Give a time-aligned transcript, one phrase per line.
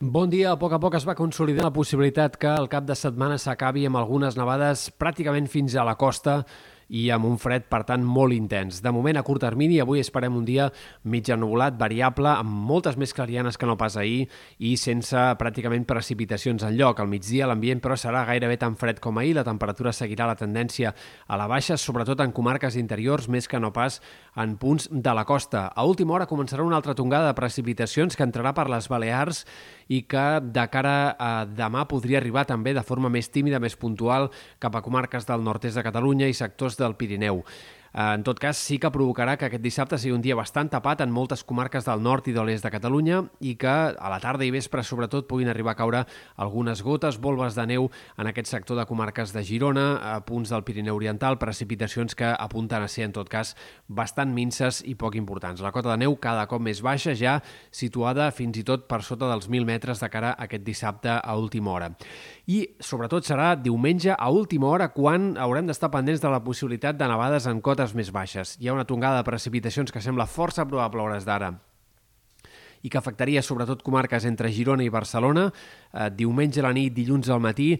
[0.00, 0.50] Bon dia.
[0.52, 3.86] A poc a poc es va consolidar la possibilitat que el cap de setmana s'acabi
[3.88, 6.42] amb algunes nevades pràcticament fins a la costa
[6.88, 8.80] i amb un fred, per tant, molt intens.
[8.82, 10.68] De moment, a curt termini, avui esperem un dia
[11.04, 14.26] mig ennubulat, variable, amb moltes més clarianes que no pas ahir
[14.58, 17.00] i sense pràcticament precipitacions en lloc.
[17.00, 19.34] Al migdia l'ambient, però, serà gairebé tan fred com ahir.
[19.36, 20.94] La temperatura seguirà la tendència
[21.26, 24.00] a la baixa, sobretot en comarques interiors, més que no pas
[24.36, 25.66] en punts de la costa.
[25.74, 29.44] A última hora començarà una altra tongada de precipitacions que entrarà per les Balears
[29.88, 34.30] i que de cara a demà podria arribar també de forma més tímida, més puntual,
[34.62, 37.44] cap a comarques del nord-est de Catalunya i sectors del Pirineu.
[37.96, 41.00] Eh, en tot cas, sí que provocarà que aquest dissabte sigui un dia bastant tapat
[41.00, 44.44] en moltes comarques del nord i de l'est de Catalunya i que a la tarda
[44.44, 46.02] i vespre, sobretot, puguin arribar a caure
[46.36, 47.88] algunes gotes, volves de neu
[48.20, 52.84] en aquest sector de comarques de Girona, a punts del Pirineu Oriental, precipitacions que apunten
[52.84, 53.54] a ser, en tot cas,
[53.88, 55.64] bastant minces i poc importants.
[55.64, 57.38] La cota de neu cada cop més baixa, ja
[57.72, 61.38] situada fins i tot per sota dels 1.000 metres de cara a aquest dissabte a
[61.40, 61.94] última hora.
[62.44, 67.08] I, sobretot, serà diumenge a última hora quan haurem d'estar pendents de la possibilitat de
[67.08, 68.56] nevades en cotes més baixes.
[68.58, 71.54] Hi ha una tongada de precipitacions que sembla força probable a hores d'ara
[72.86, 75.48] i que afectaria sobretot comarques entre Girona i Barcelona,
[75.92, 77.72] eh, diumenge a la nit, dilluns al matí,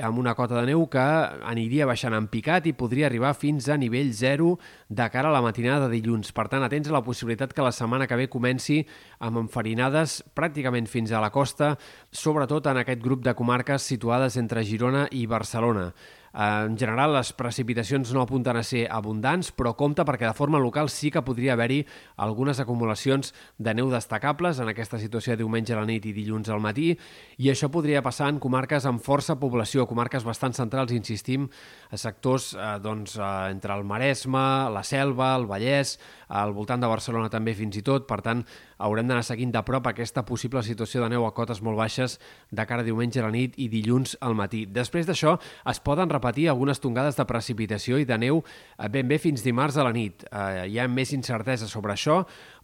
[0.00, 1.02] amb una cota de neu que
[1.50, 4.54] aniria baixant en picat i podria arribar fins a nivell 0
[4.88, 6.32] de cara a la matinada de dilluns.
[6.32, 8.80] Per tant, atents a la possibilitat que la setmana que ve comenci
[9.20, 11.76] amb enfarinades pràcticament fins a la costa,
[12.10, 15.90] sobretot en aquest grup de comarques situades entre Girona i Barcelona.
[16.32, 20.60] Eh, en general, les precipitacions no apunten a ser abundants, però compta perquè de forma
[20.62, 21.82] local sí que podria haver-hi
[22.16, 26.48] algunes acumulacions de neu destacables en aquesta situació de diumenge a la nit i dilluns
[26.48, 26.92] al matí,
[27.38, 31.48] i això podria passar en comarques amb força població, comarques bastant centrals, insistim,
[31.90, 35.98] a sectors eh, doncs, eh, entre el Maresme, la Selva, el Vallès,
[36.32, 38.40] al voltant de Barcelona també fins i tot, per tant,
[38.82, 42.18] haurem d'anar seguint de prop aquesta possible situació de neu a cotes molt baixes
[42.50, 44.64] de cara a diumenge a la nit i dilluns al matí.
[44.66, 45.36] Després d'això,
[45.68, 49.84] es poden algunes tongades de precipitació i de neu eh, ben bé fins dimarts a
[49.84, 50.24] la nit.
[50.30, 52.22] Eh, hi ha més incertesa sobre això,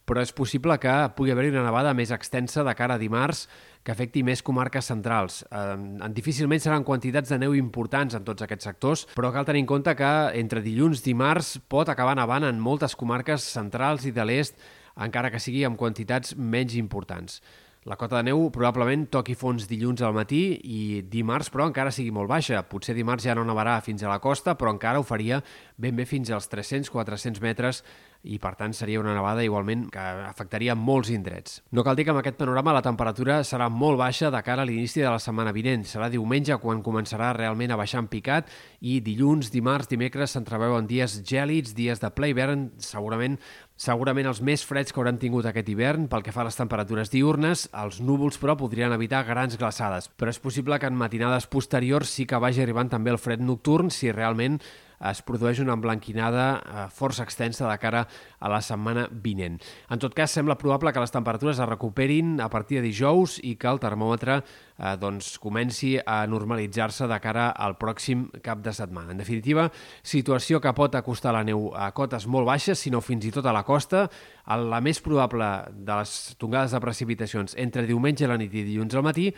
[0.09, 3.47] però és possible que pugui haver-hi una nevada més extensa de cara a dimarts
[3.83, 5.43] que afecti més comarques centrals.
[5.51, 9.69] Eh, difícilment seran quantitats de neu importants en tots aquests sectors, però cal tenir en
[9.69, 14.25] compte que entre dilluns i dimarts pot acabar nevant en moltes comarques centrals i de
[14.25, 14.57] l'est,
[14.99, 17.39] encara que sigui amb quantitats menys importants.
[17.87, 22.11] La cota de neu probablement toqui fons dilluns al matí i dimarts, però encara sigui
[22.11, 22.59] molt baixa.
[22.67, 25.39] Potser dimarts ja no nevarà fins a la costa, però encara ho faria
[25.79, 27.79] ben bé fins als 300-400 metres
[28.27, 31.61] i per tant seria una nevada igualment que afectaria molts indrets.
[31.71, 34.67] No cal dir que amb aquest panorama la temperatura serà molt baixa de cara a
[34.67, 35.87] l'inici de la setmana vinent.
[35.87, 38.51] Serà diumenge quan començarà realment a baixar en picat
[38.81, 43.39] i dilluns, dimarts, dimecres s'entreveuen dies gèlids, dies de ple hivern, segurament
[43.79, 47.11] segurament els més freds que hauran tingut aquest hivern pel que fa a les temperatures
[47.13, 47.67] diurnes.
[47.79, 50.09] Els núvols, però, podrien evitar grans glaçades.
[50.19, 53.93] Però és possible que en matinades posteriors sí que vagi arribant també el fred nocturn
[53.93, 54.59] si realment
[54.99, 58.05] es produeix una emblanquinada eh, força extensa de cara
[58.39, 59.59] a la setmana vinent.
[59.89, 63.55] En tot cas, sembla probable que les temperatures es recuperin a partir de dijous i
[63.59, 69.13] que el termòmetre eh, doncs, comenci a normalitzar-se de cara al pròxim cap de setmana.
[69.15, 69.69] En definitiva,
[70.03, 73.55] situació que pot acostar la neu a cotes molt baixes, sinó fins i tot a
[73.55, 74.07] la costa,
[74.49, 78.95] la més probable de les tongades de precipitacions entre diumenge a la nit i dilluns
[78.97, 79.29] al matí,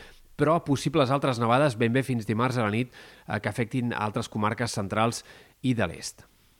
[0.41, 4.29] però possibles altres nevades ben bé fins dimarts a la nit eh, que afectin altres
[4.31, 5.21] comarques centrals
[5.61, 6.30] i de l'est.